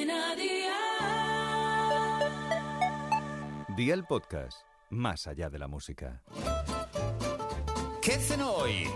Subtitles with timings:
[0.00, 0.70] Cadena Dial.
[3.76, 6.22] Día el podcast, más allá de la música.
[8.00, 8.88] ¿Qué cenó hoy?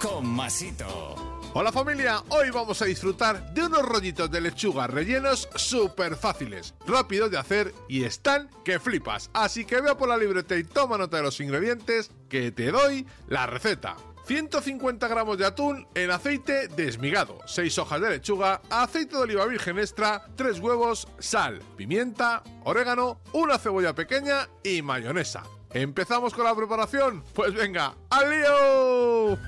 [0.00, 1.14] Con Masito.
[1.52, 7.30] Hola familia, hoy vamos a disfrutar de unos rollitos de lechuga rellenos súper fáciles, rápidos
[7.30, 9.28] de hacer y están que flipas.
[9.34, 13.06] Así que vea por la libreta y toma nota de los ingredientes que te doy
[13.28, 13.96] la receta.
[14.26, 19.78] 150 gramos de atún en aceite desmigado, 6 hojas de lechuga, aceite de oliva virgen
[19.78, 25.42] extra, 3 huevos, sal, pimienta, orégano, una cebolla pequeña y mayonesa.
[25.72, 27.22] ¿Empezamos con la preparación?
[27.34, 29.38] Pues venga, ¡al lío!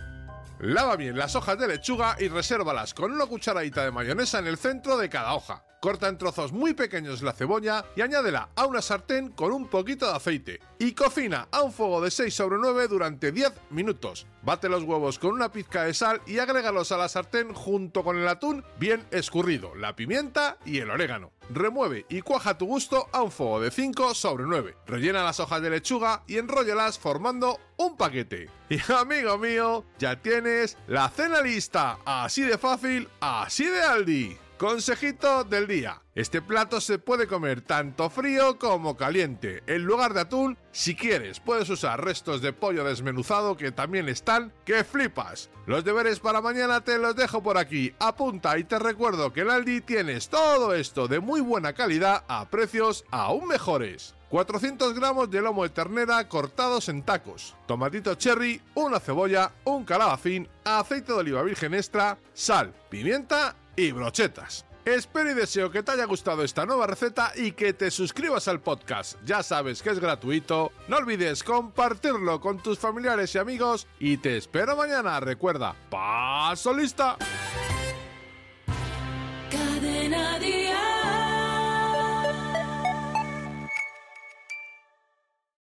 [0.60, 4.56] Lava bien las hojas de lechuga y resérvalas con una cucharadita de mayonesa en el
[4.56, 5.64] centro de cada hoja.
[5.80, 10.06] Corta en trozos muy pequeños la cebolla y añádela a una sartén con un poquito
[10.06, 10.60] de aceite.
[10.78, 14.28] Y cocina a un fuego de 6 sobre 9 durante 10 minutos.
[14.42, 18.18] Bate los huevos con una pizca de sal y agrégalos a la sartén junto con
[18.18, 21.30] el atún bien escurrido, la pimienta y el orégano.
[21.50, 24.76] Remueve y cuaja a tu gusto a un fuego de 5 sobre 9.
[24.86, 28.48] Rellena las hojas de lechuga y enróllalas formando un paquete.
[28.68, 31.98] Y amigo mío, ya tienes la cena lista.
[32.04, 34.38] Así de fácil, así de Aldi.
[34.62, 36.00] Consejito del día.
[36.14, 39.60] Este plato se puede comer tanto frío como caliente.
[39.66, 44.52] En lugar de atún, si quieres, puedes usar restos de pollo desmenuzado que también están
[44.64, 45.50] que flipas.
[45.66, 47.92] Los deberes para mañana te los dejo por aquí.
[47.98, 52.48] Apunta y te recuerdo que en Aldi tienes todo esto de muy buena calidad a
[52.48, 54.14] precios aún mejores.
[54.28, 60.48] 400 gramos de lomo de ternera cortados en tacos, tomatito cherry, una cebolla, un calabacín,
[60.64, 64.64] aceite de oliva virgen extra, sal, pimienta y brochetas.
[64.84, 68.60] Espero y deseo que te haya gustado esta nueva receta y que te suscribas al
[68.60, 69.16] podcast.
[69.24, 70.72] Ya sabes que es gratuito.
[70.88, 75.20] No olvides compartirlo con tus familiares y amigos y te espero mañana.
[75.20, 77.16] Recuerda, paso lista.